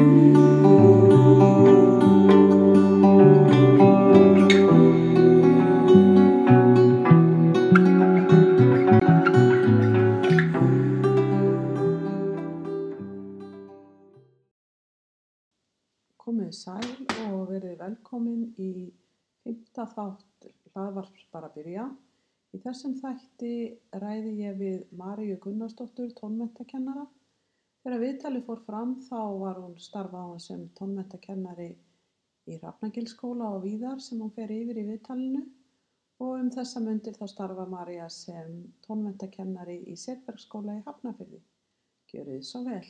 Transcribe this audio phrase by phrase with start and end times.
[0.00, 0.08] Komið
[16.56, 16.88] sæl
[17.26, 18.88] og verið velkomin í
[19.44, 21.84] fymta þátt hlaðvarps bara að byrja.
[22.56, 23.52] Í þessum þætti
[24.00, 27.04] ræði ég við Maríu Gunnarsdóttur, tónmentakennara.
[27.90, 31.72] Þegar viðtalið fór fram þá var hún starfaðan sem tónmentakennari
[32.46, 35.40] í Rafnagilskóla og víðar sem hún fer yfir í viðtalinu
[36.22, 38.52] og um þessa mundir þá starfa Maríja sem
[38.86, 41.42] tónmentakennari í Setbergsskóla í Hafnafyrði.
[42.14, 42.86] Gjörið svo vel.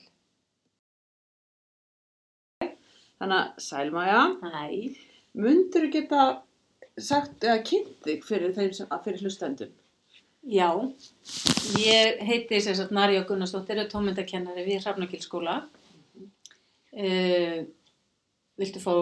[2.60, 4.66] Þannig að Sælmaja, Hæ.
[5.32, 6.26] mundur þú geta
[7.00, 9.72] sagt eða kynnt þig fyrir fyrir hlustendum?
[10.40, 10.70] Já,
[11.76, 15.56] ég heiti sem sagt Marja Gunnarsdóttir og tónmyndakennari við Hrafnagilskóla.
[16.96, 17.66] Uh,
[18.60, 18.94] viltu fá...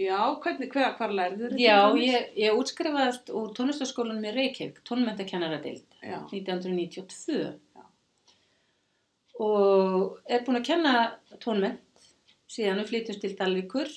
[0.00, 5.84] Já, hvernig, hver, hvar lærið þér Já, ég, ég útskrifaðist úr tónlistaskólanum í Reykjavík, tónmyndakennaradild,
[6.00, 7.52] Já, 1992.
[7.76, 7.84] Já.
[9.44, 10.94] Og er búin að kenna
[11.44, 12.06] tónmynd
[12.50, 13.92] síðan við flytjumst til Dalvíkur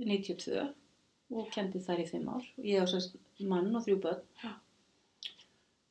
[0.00, 0.68] 92
[1.32, 2.46] og kendi þar í fimm ár.
[2.62, 4.22] Ég á sérst mann og þrjú börn.
[4.42, 4.54] Já.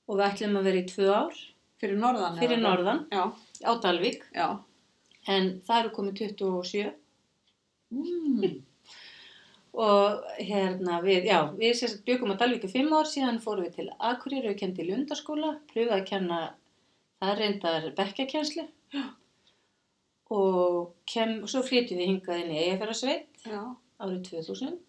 [0.10, 1.38] Og við ætlum að vera í tvö ár.
[1.82, 2.36] Fyrir norðan.
[2.38, 3.24] fyrir norðan Já,
[3.66, 4.26] á Dalvík.
[4.38, 4.60] Já.
[5.28, 6.92] en það eru komið 27
[7.92, 8.62] Mm.
[9.86, 13.74] og hérna við, já, við sérst byggum á Dalvík í fimm ár síðan fórum við
[13.76, 16.40] til Akureyri og kendi í Lundarskóla, pröfaði að kenna
[17.20, 18.64] það reyndar bekkjakenslu
[20.32, 23.62] og kem, svo flytjum við hingað inn í Eyjafjörðarsveit Já,
[24.00, 24.80] árið 2000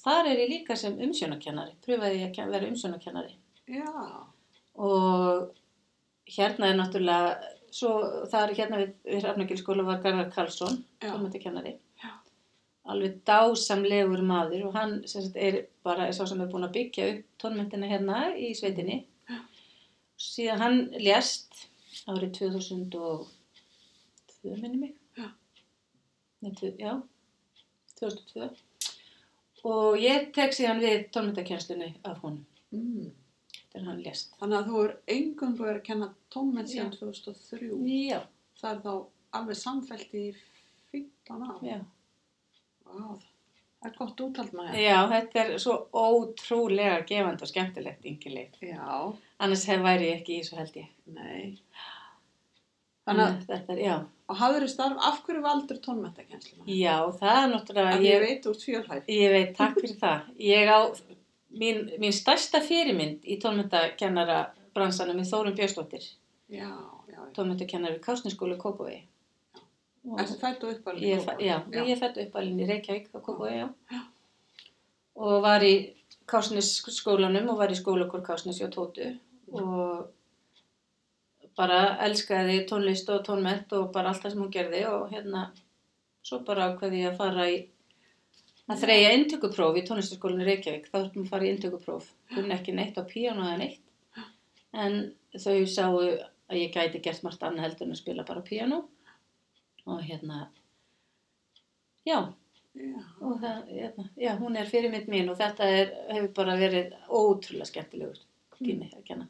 [0.00, 3.36] þar er ég líka sem umsjónakennari pröfaði ég að vera umsjónakennari
[3.70, 3.94] já,
[4.74, 5.54] og
[6.30, 7.90] hérna er náttúrulega svo
[8.30, 11.10] það er hérna við, við Hrafnagilskóla var Garðar Karlsson Já.
[11.10, 12.10] tónmyndakennari Já.
[12.90, 15.54] alveg dásamlegur maður og hann sagt, er
[15.86, 18.98] bara sá sem er búin að byggja upp tónmyndina hérna í sveitinni
[20.20, 21.50] síðan hann lést
[22.10, 25.28] árið 2002 minni mig Já.
[26.42, 26.92] Nei, já
[28.00, 28.50] 2002
[29.70, 32.44] og ég tek síðan við tónmyndakennslunni af honum
[32.74, 33.19] mm.
[33.72, 36.98] Þegar hann lést Þannig að þú er engungu verið að kenna tónmenn síðan Já.
[36.98, 37.70] 2003.
[38.10, 38.20] já,
[38.60, 38.92] Það er þá
[39.40, 40.24] alveg samfellt í
[40.92, 41.60] 15 ár.
[41.64, 41.78] já
[42.90, 43.14] Vá,
[43.80, 44.80] það er gott úthald maður.
[44.82, 48.56] Já, þetta er svo ótrúlega gefandi og skemmtilegt yngileg.
[48.66, 48.82] Já,
[49.40, 50.88] Annars væri ég ekki í svo held ég.
[51.14, 51.54] nei.
[53.08, 53.94] Þannig að, að þetta er, já.
[54.30, 56.66] og hafður þið starf, af hverju valdur tónmentakennsluna?
[56.68, 59.08] Já, það er náttúrulega, Að ég ég, veit úr fjölhæf.
[59.14, 60.28] ég veit, takk fyrir það.
[60.50, 60.80] Ég á,
[61.50, 66.04] mín, mín stærsta fyrirmynd í tónmyndakennara bransanum er Þórun Björnsdóttir,
[67.34, 69.02] tónmyndakennari við Kásniskólu Kópavogi.
[70.08, 71.02] Og- Ertu fætt og uppalinn?
[71.10, 73.68] Ég, fa- já, ég fætt upp alveg í Reykjavík á Kópavogi, já.
[75.16, 75.74] Og var í
[76.26, 79.18] Kásnisskólanum og var í skólakór Kásnis og Tótu
[79.52, 80.08] og
[81.56, 85.50] bara elskaði tónlist og tónment og bara allt það sem hún gerði og hérna
[86.22, 87.56] svo bara ákveði ég að fara í
[88.70, 92.10] að þreja inntökupróf í tónlistaskólinni Reykjavík þá þurftum að fara í inntökupróf.
[92.34, 93.82] Kunni ekki neitt á píano eða neitt.
[94.70, 95.00] En
[95.34, 95.98] þau sáu
[96.50, 98.84] að ég gæti gert margt annað heldur en að spila bara píano
[99.90, 100.44] og hérna
[102.06, 102.30] já.
[102.70, 106.92] Já, og það, hérna, já, hún er fyrirmynd mín og þetta er, hefur bara verið
[107.08, 108.20] ótrúlega skemmtilegur
[108.54, 109.26] tími að kenna.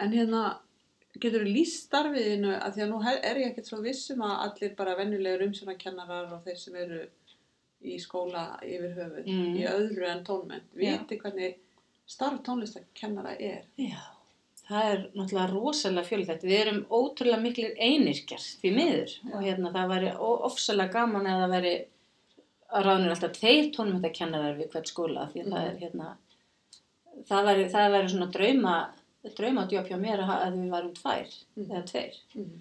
[0.00, 0.40] en hérna,
[1.20, 4.72] getur þú líst starfiðinu að því að nú er ég ekkert svo vissum að allir
[4.78, 7.02] bara venjulegur umsjónakennarar og þeir sem eru
[7.84, 9.54] í skóla yfir höfuð Mm.
[9.60, 10.98] í öðru en tónmenn, Já.
[10.98, 11.54] viti hvernig
[12.06, 13.62] starf tónlistakennara er.
[13.78, 14.00] Já,
[14.68, 16.42] það er náttúrulega rosalega fjölþætt.
[16.44, 19.34] Við erum ótrúlega miklir einirkjar því miður Já.
[19.34, 21.74] og hérna það væri ofsalega gaman eða það væri
[22.74, 26.16] að ráðnir alltaf tveir tónmyndakennarar við hvert skóla því að það er hérna
[27.28, 28.76] það væri, það væri svona drauma
[29.36, 31.70] drauma djóp hjá mér að, að við varum tvær Mhm.
[31.70, 32.16] eða tveir.
[32.36, 32.60] Mm.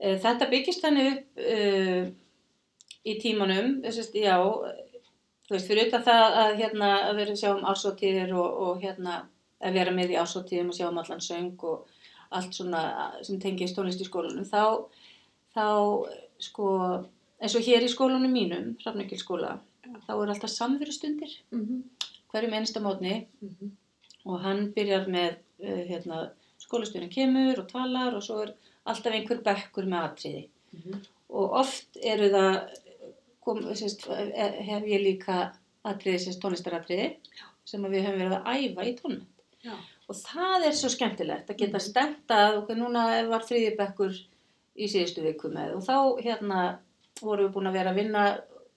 [0.00, 2.10] Eh, Þetta byggist þannig upp uh,
[3.06, 4.36] í tímanum, þessast, já,
[5.46, 8.82] þú veist, fyrir utan það að, hérna, að vera að sjá um ásóttíðir og, og
[8.82, 9.20] hérna,
[9.64, 11.86] að vera með í ásóttíðum og sjá um allan söng og
[12.38, 12.82] allt svona
[13.24, 14.84] sem tengist tónlist í skólanum, þá,
[15.56, 15.66] þá,
[16.44, 16.68] sko,
[17.40, 19.56] eins og hér í skólanum mínum, Hrafnökkilskóla,
[19.86, 19.94] Já.
[20.04, 21.86] þá er alltaf samverustundir, Mm
[22.28, 23.70] hverjum einsta mótni -hmm.
[24.24, 28.54] og hann byrjar með, uh, hérna, skólastjórin kemur og talar og svo er
[28.84, 30.48] alltaf einhver bekkur með atriði
[31.28, 32.54] og oft eru það
[33.48, 34.04] kom, sérst,
[34.68, 35.38] hef ég líka
[35.88, 37.08] atriði, sérst tónlistaratriði
[37.68, 39.74] sem að við höfum verið að æfa í tónment Já.
[40.08, 41.86] og það er svo skemmtilegt að geta Mhm.
[41.88, 44.14] stemt að okkur núna var þriðjubekkur
[44.78, 46.60] í síðustu viku með og þá hérna
[47.20, 48.24] vorum við búin að vera að vinna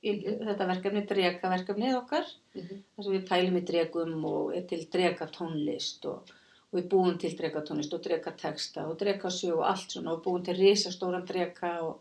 [0.04, 2.26] í þetta verkefni, dreka verkefnið okkar
[2.56, 2.84] Mhm.
[2.98, 6.32] þar sem við pælum í dregum og er til drega tónlist og,
[6.74, 10.12] og við búum til drega tónlist og drega texta og drega sög og allt svona
[10.16, 12.00] og búum til risastóran drega og,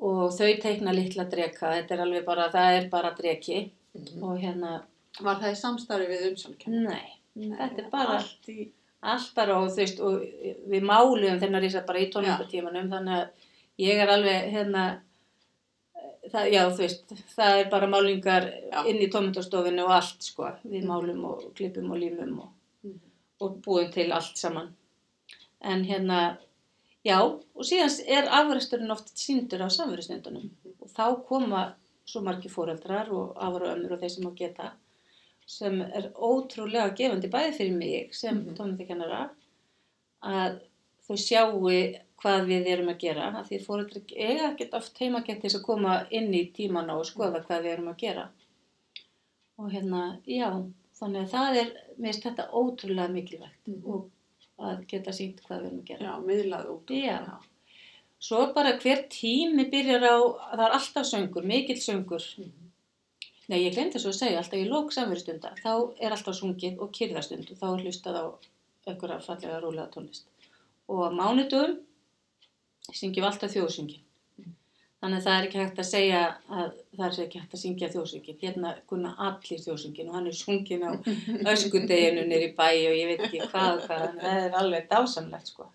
[0.00, 4.22] og þau teikna litla drega, þetta er alveg bara, það er bara dregi Mhm.
[4.22, 4.82] og hérna,
[5.20, 6.98] Var það í samstarfi við umsjónakennara?
[7.36, 8.68] nei, þetta er bara Allt í...
[9.02, 10.20] allt bara og þú veist og
[10.68, 13.28] við máluðum þennan risa bara í tónlistatímanum þannig að
[13.78, 15.00] ég er alveg hérna
[16.32, 18.84] það, já þú veist það er bara málingar Já.
[18.90, 22.48] inn í tónlistastofinu og allt sko við málum og klippum og límum og,
[22.84, 23.00] Mhm.
[23.40, 24.74] og búum til allt saman
[25.62, 26.36] en hérna
[27.06, 30.50] já og síðan er afræsturinn oft síndur á samverðisnefndunum
[30.80, 31.62] og þá koma
[32.06, 34.72] svo margi fóreldrar og afra ömmur og þeir sem á geta
[35.46, 38.56] sem er ótrúlega gefandi bæði fyrir mig sem mm Mhm.
[38.58, 39.20] tónlistakennara
[40.22, 40.60] að
[41.06, 41.60] þau sjáu
[42.22, 45.66] hvað við erum að gera af því fóreldrar eiga ekkert oft heimakett til þess að
[45.68, 48.28] koma inn í tímana og skoða hvað við erum að gera
[49.58, 50.48] og hérna, já
[50.98, 53.82] þannig að það er, mér finnst þetta ótrúlega mikilvægt Mhm.
[53.86, 54.10] og
[54.58, 56.92] að geta sínt hvað við erum að gera Já, miðlað út.
[56.96, 57.18] Já.
[58.26, 60.16] Svo bara hver tími byrjar á,
[60.52, 62.24] það er alltaf söngur, mikill söngur.
[62.38, 62.62] Mhm.
[63.46, 65.72] Nei, ég glemdi svo að segja, alltaf í lók samverðstunda, þá
[66.02, 68.24] er alltaf sungið og kyrðastund og þá er hlustað á
[68.90, 70.26] einhverja fallega rólega tónlist.
[70.90, 71.76] Og á mánudum
[72.90, 74.05] syngjum alltaf þjóðsöngin.
[75.06, 76.20] Þannig að það er ekki hægt að segja
[76.50, 78.38] að það er ekki hægt að syngja þjóðsöngin.
[78.40, 80.90] Hérna kunna allir þjóðsöngin og hann er sungin á
[81.52, 85.68] öskudeginu nýri bæ og ég veit ekki hvað hvað, það er alveg dásamlegt sko.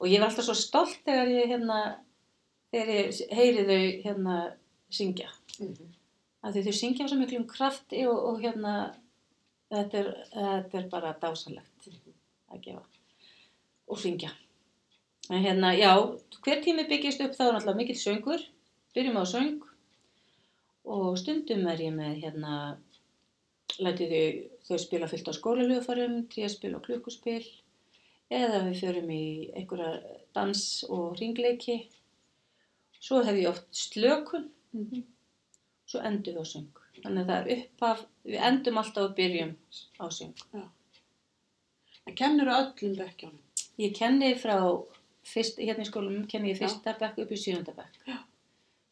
[0.00, 1.78] Og ég var alltaf svo stolt þegar ég hérna,
[2.74, 4.40] þegar ég heyri þau hérna
[4.98, 5.30] syngja.
[5.60, 5.94] Mhm.
[6.42, 8.74] Af því þau syngja svo miklum krafti og, og hérna,
[9.70, 11.92] þetta er, þetta er bara dásamlegt
[12.50, 12.82] að gefa
[13.86, 14.34] og syngja.
[15.30, 15.92] En hérna, já,
[16.44, 18.44] hver tími byggist upp þá er náttúrulega mikill söngur,
[18.96, 19.58] byrjum á söng
[20.88, 22.52] og stundum er ég með hérna,
[23.78, 24.30] lætið þau,
[24.70, 27.42] þau spila fyllt á skólalöfarum, tríaspil og klukkuspil
[28.32, 29.22] eða við förum í
[29.56, 29.90] einhverja
[30.36, 31.78] dans og ringleiki.
[33.00, 35.04] Svo hef ég oft slökun, Mhm.
[35.86, 36.72] svo endum við á söng.
[37.04, 39.56] Þannig að það er upphaf, við endum alltaf og byrjum
[40.00, 40.34] á söng.
[42.06, 43.38] En kennur öllum bekkjónum?
[43.78, 44.56] Ég kenni frá,
[45.32, 47.98] fyrst, hérna í skólanum kenni ég fyrsta bekk upp í sjönda bekk.
[48.08, 48.18] Já.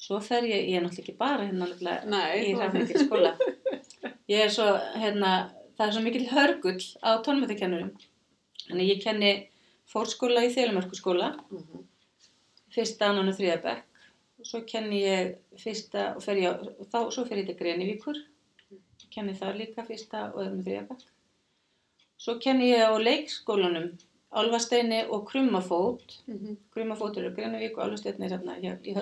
[0.06, 3.33] Svo fer ég, ég er náttúrulega ekki bara hérna náttúrulega í Hrafnvíkil skóla.
[4.29, 4.65] Ég er svo,
[4.99, 5.29] hérna,
[5.79, 7.93] það er svo mikil hörgull á tónmættakennurum.
[8.67, 9.29] Þannig ég kenni
[9.87, 11.85] fórskóla í Þélumörkuskóla, Mhm.
[12.75, 13.85] fyrsta, annan og þriða bekk.
[14.43, 18.19] Svo kenni ég fyrsta, og fer ég, á- og þá, svo fer ég til Grenivíkur.
[19.15, 21.06] Kenni þar líka fyrsta og þriða bekk.
[22.19, 23.93] Svo kenni ég á leikskólanum,
[24.37, 26.19] Álfasteini og Krummafót.
[26.27, 26.59] Mhm.
[26.75, 28.94] Krummafót eru Grenivík og Álfasteini er hérna hér í.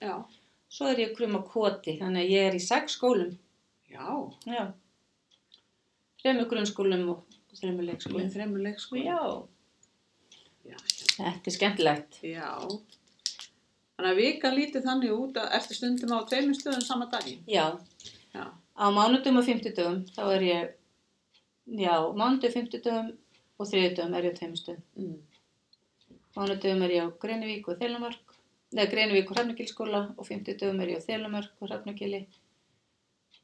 [0.00, 0.24] Já.
[0.68, 3.32] Svo er ég Krummakoti, þannig að ég er í sex skólum.
[3.88, 4.04] Já.
[4.44, 4.66] Já.
[6.20, 8.28] Þremur grunnskólum og þremur leikskólum.
[8.34, 9.04] þreymur leikskóla.
[9.06, 9.22] Já.
[10.68, 10.76] Já.
[11.16, 12.18] Þetta er skemmtilegt.
[12.22, 12.50] Já.
[13.96, 17.40] Þannig að vika lítið þannig út að eftir stundum á tveimur stöðum sama daginn.
[17.48, 17.78] Já.
[18.34, 18.44] Já.
[18.52, 20.76] Á mánudum og fimmtudum þá er ég,
[21.80, 23.08] já, mánudum, fimmtudum
[23.58, 24.76] og þriðudum er ég á teimustu.
[24.98, 25.16] Mm.
[26.38, 28.34] Mánudum er ég á Grenivík og Þelamark,
[28.74, 32.20] neða Grenivík og Hrafnagilskóla og fimmtudum er ég á Þelamark og Hrafnagili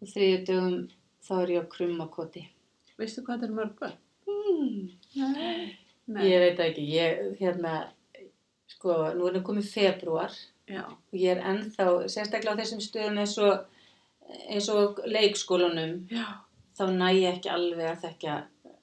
[0.01, 0.77] og þriðudum
[1.25, 2.45] þá er ég á Krummakoti.
[3.01, 3.99] Veistu hvað þetta er mörg börn?
[4.31, 5.75] Mm.
[6.15, 6.29] Nei.
[6.29, 7.75] Ég veit ekki, ég, hérna,
[8.71, 10.35] sko, nú er það komið februar
[10.69, 10.85] Já.
[10.85, 13.65] og ég er ennþá, sérstaklega á þessum stöðum eins og,
[14.47, 16.27] eins og leikskólanum, Já.
[16.77, 18.37] þá næ ég ekki alveg að þekka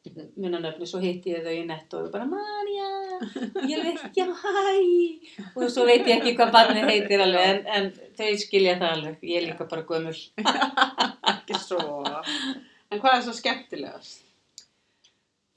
[0.09, 2.87] minnanöfni, svo hitti ég þau í nett og bara Marja,
[3.69, 8.15] ég veit, já, hæ, og svo veit ég ekki hvað barnið heitir alveg, en, en
[8.17, 10.15] þau skilja það alveg, ég er líka bara gömul.
[11.35, 11.83] Ekki svo.
[12.91, 14.23] En hvað er svo skemmtilegast?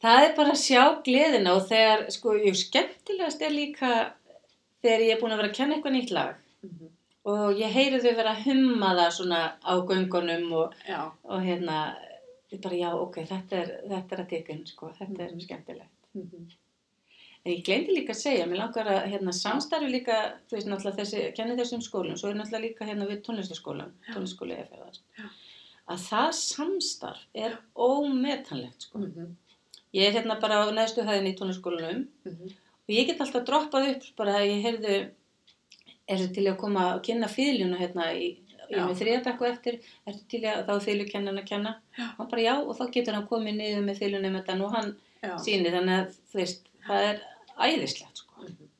[0.04, 3.92] Það er bara að sjá gleðina og þegar, sko, jú, skemmtilegast er líka
[4.84, 6.34] þegar ég er búin að vera að kenna eitthvað nýtt lag
[6.64, 6.90] Mhm.
[7.28, 10.74] og ég heyri þau vera að humma það svona á göngunum og,
[11.24, 11.78] og hérna,
[12.52, 16.10] ég bara, já, ok, þetta er, þetta er að tekun, sko, þetta er skemmtilegt.
[16.14, 16.44] Mhm.
[17.46, 20.14] En ég glemdi líka að segja, mér langar að hérna, samstarfi líka,
[20.48, 24.54] þú veist, náttúrulega þessi, kenni þessum skólum, svo er náttúrulega líka hérna við tónlistaskólan, tónlistaskóli
[24.56, 25.26] eða fyrir Já.
[25.92, 28.98] að það samstarf er ómetanlegt, sko.
[28.98, 29.34] Mhm.
[29.94, 32.48] Ég er hérna bara á neðstu hæðinni í tónlistaskólanum Mhm.
[32.48, 35.10] og ég get alltaf droppað upp bara að ég heyrðu,
[36.08, 38.36] er til að koma að kynna fýðljuna hérna í,
[38.74, 39.78] ég er með þriðabekku eftir,
[40.10, 43.56] ertu til að þá fýðlukennan að kenna, hann bara já og þá getur hann komið
[43.60, 44.94] niður með fýðlunum þetta og hann
[45.44, 47.20] síni þannig að veist, það er
[47.68, 48.42] æðislegt sko.
[48.44, 48.70] Mhm.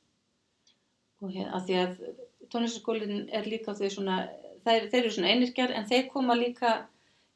[1.25, 1.93] og hér, að því að
[2.53, 4.17] tónlistaskólinn er líka þau svona,
[4.67, 6.75] þeir, þeir eru svona einirkjar en þeir koma líka,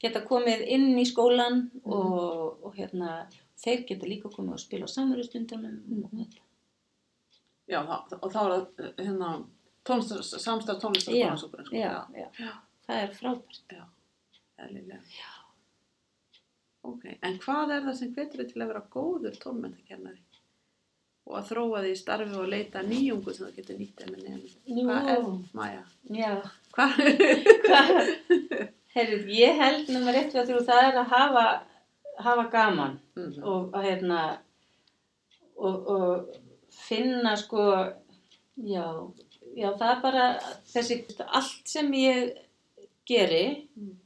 [0.02, 3.26] geta komið inn í skólan og, og hérna,
[3.58, 6.26] þeir geta líka komið og spila á samverðustundunum og Mhm.
[6.26, 6.42] þetta.
[7.68, 9.30] Já, og þá er það hérna,
[9.88, 12.52] samstæð tónlistarskólan já, já, Já.
[12.86, 13.74] það er frábært.
[14.58, 15.02] eðlilega.
[15.14, 15.34] Já.
[16.88, 20.22] Ok, en hvað er það sem hvetur þig til að vera góður tónmentakennari?
[21.28, 24.86] Og að þróa því starfi og leita að nýjungu sem þú getur nýtt nefnum.
[24.88, 25.26] Hvað er,
[25.58, 25.82] Maja?
[26.16, 26.30] Já,
[26.72, 26.90] Hvað?
[28.94, 31.44] heyrðu, ég held nummer eitt og þrjú, það er að hafa,
[32.24, 32.96] hafa gaman.
[33.18, 33.42] Mhm.
[33.44, 34.20] og að hérna
[35.58, 36.36] og, og
[36.70, 37.64] finna sko
[38.62, 38.86] já,
[39.58, 40.26] já það er bara
[40.72, 42.36] þessi, allt sem ég
[43.08, 43.96] geri Mm.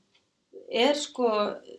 [0.73, 1.28] er sko,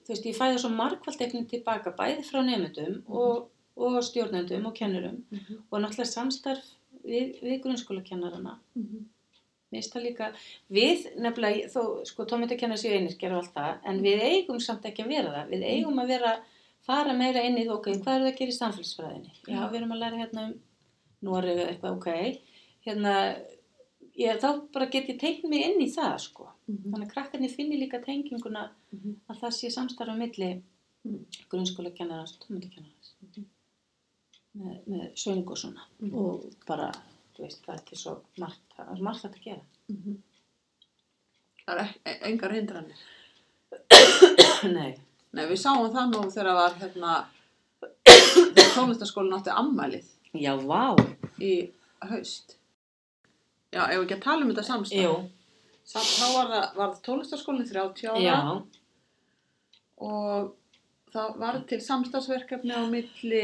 [0.06, 5.24] þú veist, ég fæði svo margfaldeknin tilbaka, bæði frá nefndum og, og stjórnendum og kennurum
[5.32, 5.64] Mhm.
[5.72, 6.64] og náttúrulega samstarf
[7.04, 9.06] við, við grunnskólakennarana Mhm.
[9.74, 10.26] Það líka,
[10.70, 15.02] við nefnilega, þó, sko, tómyndakennar séu einirkjar og allt það, en við eigum samt ekki
[15.04, 15.50] að vera það.
[15.50, 16.34] Við eigum að vera,
[16.86, 19.32] fara meira inn í það, ok, hvað er það að gera í samfélagsfræðinni?
[19.48, 20.54] Já, við erum að læra hérna um
[21.24, 22.40] Noreg eða eitthvað, ok.
[22.86, 23.16] Hérna,
[24.20, 26.50] ég, þá bara get ég teikt mig inn í það, sko.
[26.68, 26.92] Mhm.
[26.94, 29.16] Þannig að krakkarnir finni líka tenginguna Mhm.
[29.30, 30.62] að það sé samstarfa milli
[31.06, 31.26] Mhm.
[31.50, 33.10] grunnskólakennarans og tómyndakennarans.
[33.24, 33.46] Mhm.
[34.58, 35.82] Með, með söng og svona.
[36.02, 36.14] Mhm.
[36.14, 36.92] Og bara,
[37.36, 39.62] þú veist, það er til svo margt, það er margt að gera.
[39.90, 40.18] Mhm.
[41.68, 42.96] Það er ek- engar hindranir.
[44.74, 44.96] Nei.
[45.34, 47.26] Nei, við sáum það nú þegar var hérna,
[48.06, 50.06] þegar tónlistarskólinn átti ammælið
[50.36, 50.96] Já, vá.
[51.40, 52.56] í haust.
[53.74, 55.04] Já, ef við ekki að tala um þetta samstæð.
[55.04, 55.14] Jú,
[55.84, 58.36] Samt, þá var það, það tónlistarskólinn 30 ára já,
[60.04, 60.54] og
[61.14, 63.42] það var til samstagsverkefni á milli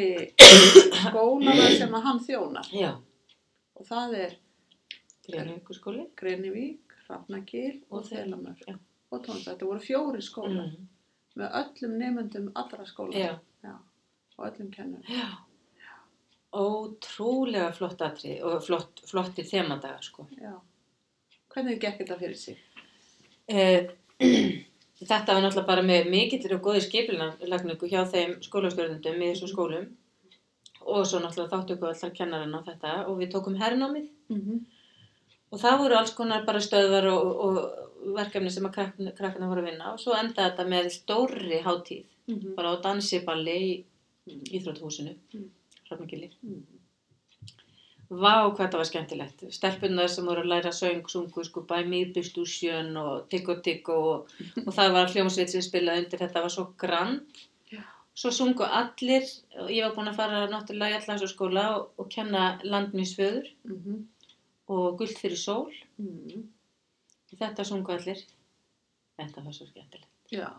[1.04, 2.70] skólana sem að hann þjónar.
[2.74, 2.94] já.
[3.80, 4.38] Og það er
[5.30, 6.08] Greinvíkurskóli.
[6.18, 8.64] Greinivík, Hrafnagil og Og þeir- Þelamör.
[8.68, 8.76] já.
[9.12, 9.54] Og tónlistar.
[9.56, 10.88] Þetta voru fjóri skólar Mm.
[11.38, 13.14] með öllum nefndum allra skóla.
[13.14, 13.76] Já, Já.
[14.38, 15.04] Og öllum kennurum.
[15.08, 15.28] já.
[16.56, 20.26] Ótrúlega flott atrið og flott, flottir þemadagar, sko.
[20.42, 20.56] Já.
[21.54, 22.58] Hvernig gekk þetta fyrir sig?
[23.48, 23.90] Eh,
[25.00, 29.86] Þetta var náttúrulega bara með mikillir og góði skipilagningu hjá þeim skólastjórnundum í þessum skólum
[30.84, 34.60] og svo náttúrulega þáttöku allar kennarinn á þetta og við tókum hernámið Mm -hmm.
[35.52, 39.62] og það voru alls konar bara stöðvar og, og verkefni sem að krakkarna, krakkarna voru
[39.62, 42.56] að vinna og svo endaði þetta með stórri hátíð Mhm.
[42.56, 43.84] bara á dansiballi í
[44.60, 45.50] Íþrótthúsinu, Mm.
[45.90, 46.30] Hrafnagili.
[46.44, 46.64] Mhm.
[48.10, 49.42] Vá, hvað þetta var skemmtilegt.
[49.54, 53.62] Stelpunar sem voru að læra söng, sungu, sko, bæ mýrbystúsjön og tikk og
[53.94, 54.32] og,
[54.74, 57.20] það var hljómsveit sem spilaði undir þetta var svo grann.
[58.20, 59.24] Svo sungu allir,
[59.62, 64.08] og ég var búin að fara náttúrulega í allar skóla og, og kenna landminsföður Mhm.
[64.70, 65.70] og gullt fyrir sól.
[66.00, 66.48] Mhm.
[67.38, 68.26] Þetta sungu allir.
[69.20, 70.10] Þetta var svo skemmtilegt.
[70.32, 70.50] Já.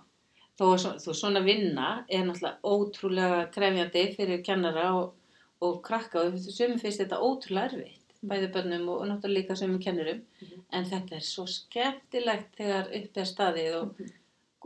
[0.58, 5.14] Þó svo, þú, svona vinna er náttúrulega ótrúlega krefjandi fyrir kennara og,
[5.60, 10.22] og krakka og sömum finnst þetta ótrúlega erfitt, bæði bönnum og, náttúrulega líka sömum kennurum,
[10.40, 10.62] Mhm.
[10.72, 14.10] en þetta er svo skemmtilegt þegar upp er staðið og Mhm.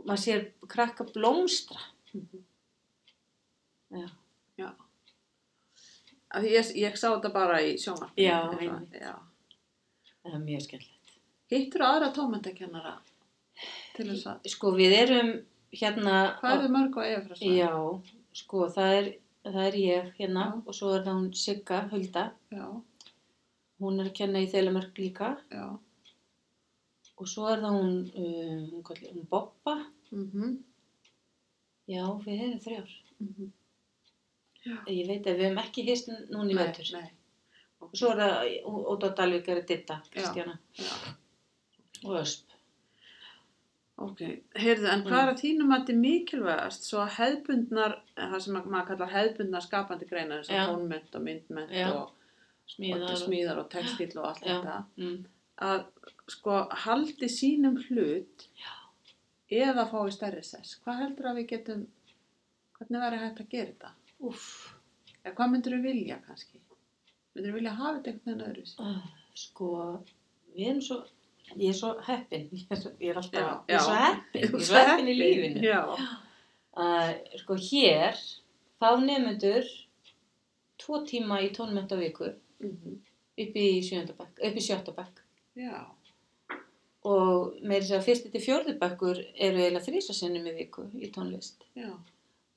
[0.05, 1.79] maður sér krakka blómstra.
[2.13, 2.43] Mhm.
[3.91, 4.09] Já.
[4.57, 4.71] Já.
[6.35, 8.27] Því Ég, ég sá þetta bara í sjónvarpinu.
[8.27, 8.91] Já, einmitt.
[9.01, 9.15] Já.
[10.25, 11.11] Það er mjög skemmtilegt.
[11.51, 12.97] Hittur aðra tómendakennara
[13.95, 16.39] til þess að, Sko við erum hérna...
[16.41, 17.57] hvað er þið mörg á eifræsvæði?
[17.57, 18.01] Já,
[18.33, 19.13] sko það er,
[19.53, 20.61] það er ég hérna Já.
[20.67, 22.23] og svo er það hún Sigga Hulda.
[22.51, 22.67] Já,
[23.83, 25.65] Hún er að kenna í Þeilamörk líka já.
[27.19, 29.73] og svo er það hún, um, hún, kalli, hún Boppa.
[30.11, 30.55] Mhm.
[31.91, 32.93] Já, við erum þrjár.
[33.19, 33.51] Mhm.
[34.89, 36.93] Ég veit að við hefum ekki hist núna í.
[36.93, 37.11] Nei,
[37.81, 38.63] Og svo er það
[38.95, 40.95] Óta Dalvík er að ditta, Kristjana já.
[42.05, 42.54] og Ösp.
[44.05, 44.21] Ok,
[44.61, 45.27] heyrðu, en hvað Mm.
[45.27, 49.13] er að þínum að þetta er mikilvægast svo að hefðbundnar, eh, það sem maður kallar
[49.13, 50.65] hefðbundnar skapandi greinar eins og Já.
[50.69, 51.87] tónment og myndment Já.
[51.93, 52.11] og,
[52.67, 53.09] Smíðar.
[53.11, 54.61] og smíðar og textil og allt Já.
[54.61, 55.25] þetta, Mm.
[55.61, 55.85] að
[56.27, 58.47] sko haldi sínum hlut
[59.51, 60.75] eða fái stærri sess.
[60.85, 61.87] Hvað heldur að við getum,
[62.79, 63.91] hvernig verður hægt að gera þetta?
[64.21, 64.71] Úff,
[65.25, 66.59] Eða hvað myndur við vilja kannski?
[67.35, 68.79] Myndur við vilja hafa þetta einhvern veginn öðru?
[68.79, 69.69] uh, sko,
[70.55, 70.97] við erum svo,
[71.55, 72.47] ég er svo heppin,
[73.03, 75.75] ég er, alltaf, Já, ég er svo heppin, ég er svo heppin í lífinu.
[76.75, 77.11] Uh,
[77.41, 78.17] sko, hér
[78.81, 79.67] fá nefnendur
[80.81, 82.95] tvo tíma í tónment á viku Mhm.
[83.37, 85.17] upp í sjöndabæk, upp í sjöttabæk.
[85.59, 85.85] Já.
[87.05, 91.65] Og meiri sér að fyrsti til fjórðubækkur eru eiginlega þrísasinnum í viku í tónlist.
[91.75, 91.91] Já.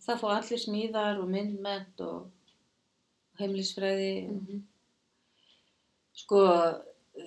[0.06, 2.30] Það fá allir smíðar og myndment og
[3.40, 4.12] heimilisfræði.
[4.30, 4.62] Mhm.
[6.14, 6.38] Sko,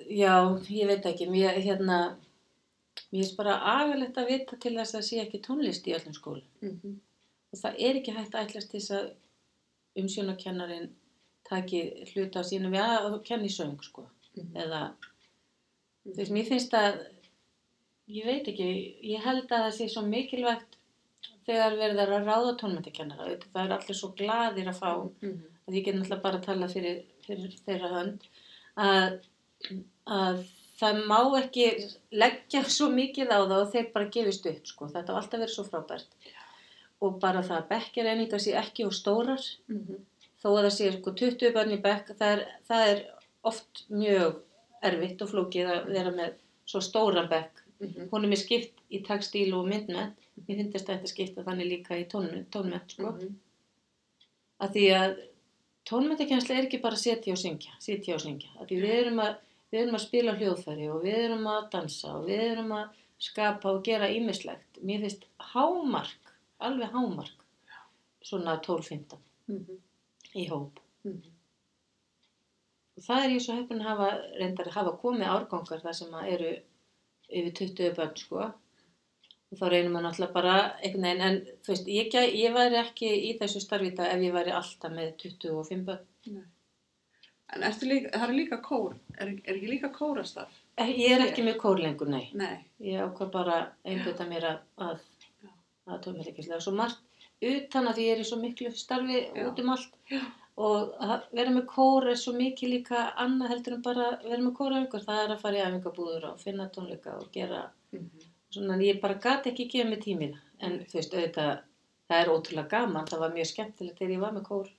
[0.10, 0.34] já,
[0.70, 1.98] ég veit ekki, mér, hérna,
[3.12, 6.48] mér er bara agalegt að vita til þess að sé ekki tónlist í öllum skólum.
[6.62, 6.98] Mhm.
[7.54, 9.08] Og það er ekki hægt að ætlast til þess að
[10.02, 10.90] umsjónakennarin
[11.50, 11.82] taki
[12.14, 14.06] hluta á sínum, já, þú kenni söng, sko.
[14.38, 14.54] Mhm.
[14.56, 14.82] Eða,
[16.06, 17.02] þú veist, mér finnst að,
[18.08, 18.70] ég veit ekki,
[19.04, 20.78] ég held að það sé svo mikilvægt
[21.48, 23.36] þegar verður að ráða tónmættakennara.
[23.52, 25.42] Það er allir svo gladir að fá Mhm.
[25.68, 28.22] að ég get náttúrulega bara að tala fyrir, fyrir þeirra hönd
[28.78, 29.20] að,
[30.08, 30.44] að
[30.82, 31.66] það má ekki
[32.12, 34.88] leggja svo mikið á það og þeir bara gefist upp sko.
[34.88, 36.08] þetta á alltaf verið svo frábært
[37.02, 40.00] og bara það að bekkjareiningar sé ekki og stórar Mhm.
[40.42, 43.04] þó að það sé sko 20 börn í bekk það er, það er
[43.44, 44.40] oft mjög
[44.84, 46.34] erfitt og flókið að vera með
[46.66, 48.10] svo stóran bekk Mhm.
[48.12, 50.14] hún er mér skipt í textíl og myndmet
[50.48, 53.36] mér finnst þetta skipta þannig líka í tónmet, tónmet sko Mhm.
[54.62, 55.16] að því að
[55.90, 58.50] tónmættakensla er ekki bara setja og syngja, sitja og syngja.
[58.62, 59.36] Að því við erum að,
[59.72, 63.70] við erum að spila hljóðfæri og við erum að dansa og við erum að skapa
[63.72, 64.80] og gera ímislegt.
[64.84, 67.46] Mér finnst hámark, alveg hámark,
[68.24, 69.78] svona 12-15 Mhm.
[70.36, 70.80] í hóp.
[71.04, 71.22] Mhm.
[72.98, 74.10] Og það er ég svo heppin að hafa,
[74.40, 76.52] reyndar að hafa komið árgangar þar sem að eru
[77.32, 78.54] yfir 20 börn, sko.
[79.52, 83.10] Og þá reynir maður náttúrulega bara einhvern veginn, en þú veist, ég, ég væri ekki
[83.32, 86.06] í þessu starfi í dag ef ég væri alltaf með 25 börn.
[86.28, 86.44] Nei.
[87.54, 90.52] En líka, það er líka kór, er, er ekki líka kórastarf?
[90.80, 92.30] Eh, Ég er ekki með kór lengur, nei.
[92.34, 92.66] Nei.
[92.80, 93.56] Ég ákvað bara
[93.86, 95.02] einbjöta mér að, að,
[95.44, 95.50] Já.
[96.56, 97.02] Og svo margt
[97.42, 99.48] utan að ég er í svo miklu starfi Já.
[99.50, 99.98] út um allt.
[100.12, 100.22] Já.
[100.62, 104.54] Og að vera með kór er svo mikið líka annað heldur en bara vera með
[104.60, 105.04] kóraöngur.
[105.08, 108.10] Það er að fara í æfingabúður og finna tónleika og gera Mhm.
[108.52, 110.38] svona, en ég bara gat ekki gefa mig tímina.
[110.60, 111.62] En þú veist, auðvitað,
[112.10, 113.08] það er ótrúlega gaman.
[113.08, 114.70] Það var mjög skemmtilegt þegar ég var með kór.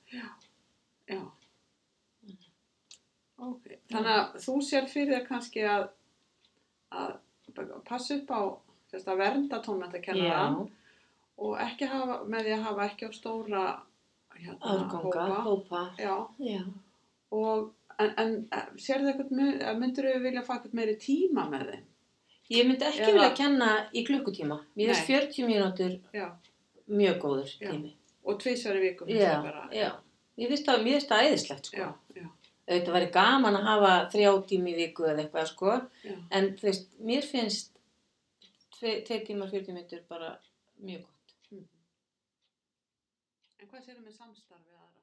[1.08, 1.20] Já.
[3.42, 5.88] Ok, þannig að þú sér fyrir þér kannski að,
[6.94, 7.12] að
[7.88, 8.40] passa upp á
[8.92, 10.58] sérst, að vernda tónmæntakennaran
[11.42, 13.62] og ekki hafa, með því að hafa ekki á stóra
[14.36, 15.80] hérna, Árganga, hópa.
[15.98, 16.60] Já, Já.
[17.32, 18.36] og en, en
[18.80, 21.88] sér þið eitthvað, myndur þau vilja fá eitthvað meiri tíma með þeim?
[22.52, 24.58] Ég myndi ekki Eða- vilja kenna í klukkutíma.
[24.76, 25.18] Mér finnst Nei.
[25.18, 26.28] 40 mínútur Já,
[26.92, 27.92] mjög góður tími.
[28.24, 29.90] og tvisvar í viku finnst Já, já.
[30.38, 31.76] Ég finnst það, mér finnst það æðislegt, sko.
[31.76, 32.28] Já, já,
[32.72, 35.74] Auðvitað væri gaman að hafa þrjá tími í viku eða eitthvað, sko.
[36.08, 36.16] já.
[36.38, 37.72] En þú veist, mér finnst
[38.78, 40.30] tvei, tvei tímar, 40 mínútur bara
[40.82, 41.34] mjög gott.
[41.52, 41.66] Mhm.
[43.62, 45.02] En hvað sér þið með samstarfi aðra?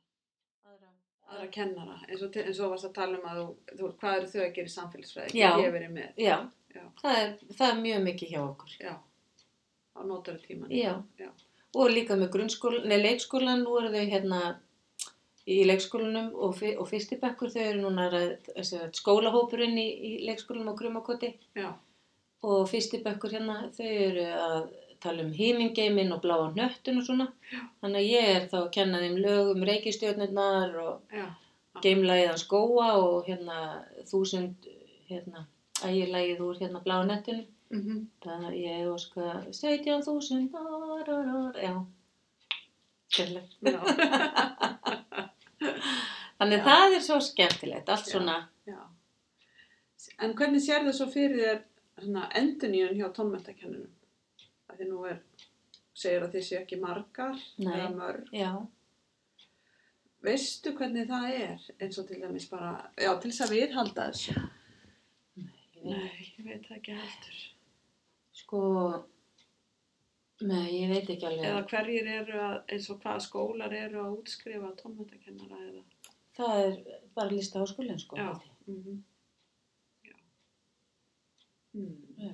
[0.70, 0.90] Aðra,
[1.32, 4.32] aðra kennara, eins og, eins og varst að tala um að þú, þú, hvað eru
[4.34, 5.52] þau að gera í samfélagsfræði, Já.
[5.54, 6.38] hvað ég verið með, Já,
[6.76, 6.82] Já.
[7.02, 8.74] Það, er, það er mjög mikið hjá okkur.
[8.80, 8.92] já,
[9.96, 10.70] á nótari tíman.
[10.76, 10.92] Já.
[11.18, 11.30] Já.
[11.80, 14.42] Og líka með grunnskólan, nei, leikskólan, nú eru þau hérna
[15.50, 20.80] í leikskólanum og, og fyrstibekkur, þau eru núna að, að, skólahópurinn í, í leikskólanum á
[20.80, 21.34] Grumakoti.
[21.58, 21.72] Já,
[22.48, 24.70] og fyrsti bekkur hérna þau eru að
[25.04, 27.28] tala um hímingeimin og bláa hnöttun og svona.
[27.82, 31.26] Þannig að ég er þá að kenna þeim lög um reykistjörnurnar og já,
[31.84, 33.60] geimlægiðan skóa og hérna
[34.10, 34.68] þúsund
[35.10, 35.46] hérna
[35.86, 39.24] ægilægið úr hérna bláa nettinu mhm, það ég óska
[39.56, 40.50] 17.000
[41.64, 41.74] já.
[43.10, 43.80] Já,
[45.60, 46.66] þannig Já.
[46.70, 48.12] það er svo skemmtilegt allt Já.
[48.14, 48.38] svona
[48.70, 48.80] já.
[50.24, 51.62] En hvernig sér þau svo fyrir þér
[52.06, 53.92] svona enduníun hjá tónmentakennurum?
[54.70, 55.18] Það því nú er,
[56.00, 57.74] segir að þið séu ekki margar Nei.
[57.76, 58.30] eða mörg.
[58.32, 58.54] já,
[60.24, 64.34] Veistu hvernig það er eins og til dæmis bara, já, til þess að viðhalda þessu?
[65.40, 67.38] ég veit Nei, ég veit það ekki heldur.
[68.42, 68.60] sko
[70.42, 74.18] nei, ég veit ekki alveg Eða hverjir eru að, eins og hvaða skólar eru að
[74.22, 75.84] útskrifa tónmentakennara eða?
[76.40, 76.78] Það er
[77.18, 78.16] bara lista á skólinn sko.
[78.16, 78.30] Já.
[78.70, 79.04] Mm
[80.08, 80.16] Já.
[81.76, 81.96] Mm.
[82.24, 82.34] Já.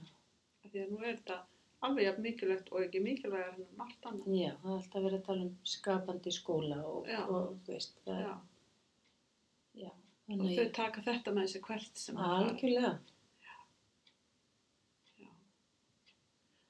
[0.70, 1.40] Því að nú er þetta
[1.86, 4.30] alveg jafn mikilvægt og ekki mikilvægar en margt annað.
[4.40, 8.24] Já, það er alltaf verið að tala um skapandi skóla og, og veist, það er,
[8.26, 8.36] Já.
[9.86, 9.92] já,
[10.36, 12.48] Og þau taka þetta með þessi hvert sem það fara.
[12.50, 12.94] algjörlega,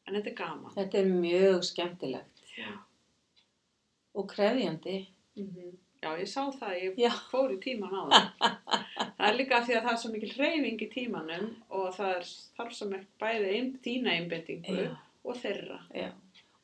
[0.05, 0.75] En þetta er gaman.
[0.75, 2.69] þetta er mjög skemmtilegt Já.
[4.15, 4.99] og krefjandi.
[5.39, 5.73] Mm
[6.05, 7.09] Já, ég sá það, ég Já.
[7.31, 8.51] fór í tíman á það.
[9.17, 12.11] það er líka af því að það er svo mikil hreyfing í tímanum og það
[12.11, 12.27] er
[12.59, 14.83] þarf svo mikil bæði ein, þína einbendingu
[15.25, 15.79] og þeirra.
[15.95, 16.11] já.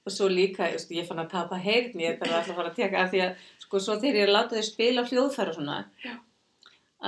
[0.02, 2.78] Og svo líka, ég, ég fann að tapa heyrni, ég þarf alltaf að fara að
[2.80, 5.76] teka af því að, sko, svo þegar ég er að láta þau spila hljóðfæra svona,
[6.06, 6.14] Já.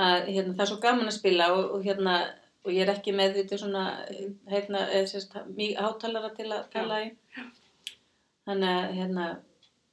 [0.06, 2.18] að hérna, það er svo gaman að spila og, og hérna,
[2.64, 3.84] og ég er ekki með þetta svona,
[4.52, 5.36] hérna, eða sérst,
[5.80, 7.12] hátalara til að tala í.
[8.48, 9.28] Þannig að, hérna,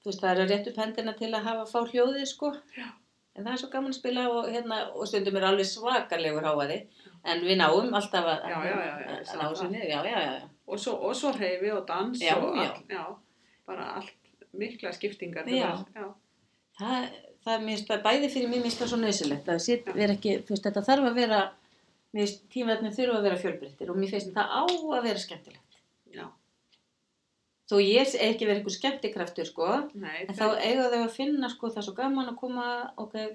[0.02, 2.52] þú veist, það er að rétt upp hendina til að hafa fá hljóðið, sko.
[2.78, 2.88] Já.
[3.38, 6.78] En það er svo gaman að spila og, hérna, og stundum er alveg svakalegur háaði.
[7.30, 9.44] En við náum alltaf að, Já, já, að ná það.
[9.44, 9.90] þessu niður.
[9.90, 10.32] Já, já, já.
[10.34, 10.48] já.
[10.70, 12.58] Og svo, og svo hreyfi og dans og.
[12.64, 13.04] All, já,
[13.68, 14.16] bara allt
[14.56, 15.46] mikla skiptingar.
[16.80, 17.06] Það,
[17.44, 19.46] það er það bæði fyrir mér minnst það svo nöðsilegt.
[19.46, 19.62] Það
[20.66, 21.40] þetta þarf að vera,
[22.12, 25.80] mér finnst tímaðnir þurfa að vera fjölbreyttir og mér finnst það á að vera skemmtilegt.
[26.14, 26.26] já.
[27.70, 31.48] Þó ég er ekki verið einhver skemmtikraftur, sko, Nei, En þá eiga þau að finna
[31.52, 32.64] sko það er svo gaman að koma
[32.98, 33.28] okay,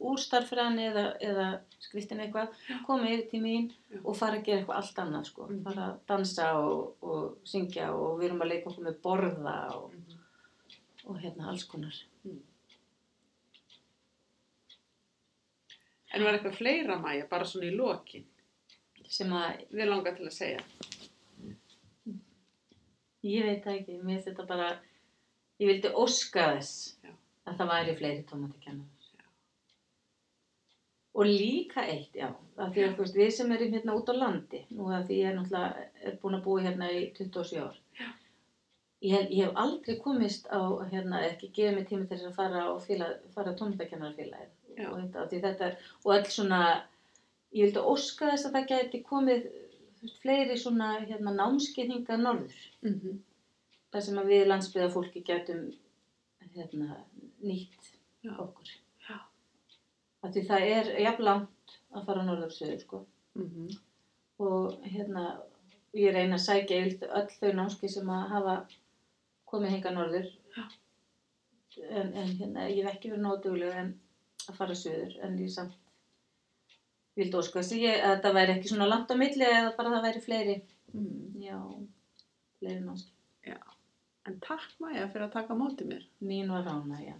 [0.00, 1.46] úr starffræðinni eða, eða
[1.78, 2.48] skriftin eitthvað,
[2.88, 4.00] koma yfir Já.
[4.02, 5.46] og fara að gera eitthvað allt annað sko.
[5.46, 5.62] Mhm.
[5.68, 9.94] Fara að dansa og, og syngja og við erum að leika okkur með borða og,
[9.94, 10.18] Mhm.
[11.06, 11.94] og hérna alls konar.
[16.10, 18.26] En var eitthvað fleira mæja, bara svona í lokin,
[19.10, 20.60] Sem að við langar til að segja.
[23.26, 24.68] ég veit það ekki, mér finnst þetta bara,
[25.60, 27.10] ég vildi óska þess Já.
[27.50, 28.96] að það væri fleiri tómatakennar.
[31.18, 34.60] Og líka eitt, já, að því að veist, við sem erum hérna út á landi,
[34.70, 37.80] nú að því ég er náttúrulega er búin að búa hérna í 27 ár,
[39.02, 40.60] ég, ég hef aldrei komist á,
[40.92, 42.62] hérna, ekki gefið mig tími til þess að fara
[43.34, 44.54] fara tónlistakennarfélagið.
[44.88, 45.70] Og þetta, því þetta,
[46.04, 46.60] og öll svona,
[47.56, 49.48] ég vildi óska þess að það gæti komið,
[50.00, 53.18] veist, fleiri svona, hérna, námskeið hingað norður, Mm -hmm.
[53.92, 55.72] þar sem að við landsbyða fólki gætum,
[56.54, 57.04] hérna,
[57.42, 58.32] nýtt Já.
[58.38, 58.68] okkur.
[59.08, 59.18] Já.
[60.22, 63.06] Því það er jafn langt að fara norður og söður, sko.
[63.34, 63.70] Mm
[64.40, 65.42] Og hérna,
[65.92, 68.54] ég reyna að sækja yfir öll þau námski sem að hafa
[69.50, 70.30] komið hinga norður.
[71.88, 73.90] En, en hérna, ég hef ekki verið nóg dugleg en
[74.50, 75.78] að fara söður, en ég samt
[77.18, 80.60] vildi þess að það væri ekki svona langt á milli eða bara það væri fleiri,
[80.92, 81.40] -hmm.
[81.46, 81.58] já,
[82.58, 83.12] fleiri námski.
[84.28, 86.02] En takk Maja fyrir að taka á móti mér.
[86.20, 87.16] Mín var rána, já.